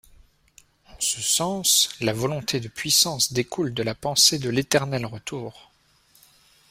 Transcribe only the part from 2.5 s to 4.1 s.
de puissance découle de la